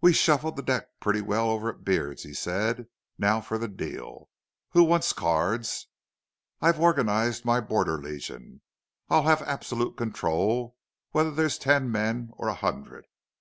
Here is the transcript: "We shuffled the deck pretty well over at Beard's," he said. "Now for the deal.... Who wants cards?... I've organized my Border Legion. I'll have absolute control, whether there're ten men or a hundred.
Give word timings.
"We 0.00 0.12
shuffled 0.12 0.56
the 0.56 0.62
deck 0.64 0.88
pretty 0.98 1.20
well 1.20 1.48
over 1.48 1.68
at 1.68 1.84
Beard's," 1.84 2.24
he 2.24 2.34
said. 2.34 2.88
"Now 3.16 3.40
for 3.40 3.58
the 3.58 3.68
deal.... 3.68 4.28
Who 4.70 4.82
wants 4.82 5.12
cards?... 5.12 5.86
I've 6.60 6.80
organized 6.80 7.44
my 7.44 7.60
Border 7.60 7.98
Legion. 7.98 8.62
I'll 9.08 9.22
have 9.22 9.42
absolute 9.42 9.96
control, 9.96 10.76
whether 11.12 11.30
there're 11.30 11.48
ten 11.48 11.92
men 11.92 12.30
or 12.36 12.48
a 12.48 12.54
hundred. 12.54 13.06